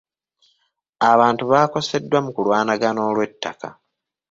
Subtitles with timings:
[1.11, 3.69] Abantu baakoseddwa mu kulwanagana olw'ettaka.